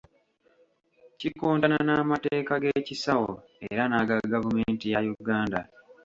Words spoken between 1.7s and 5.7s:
n’amateeka g’ekisawo era n’aga gavumenti ya Uganda.